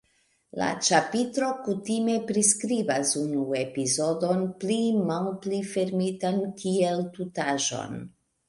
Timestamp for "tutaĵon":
7.21-8.05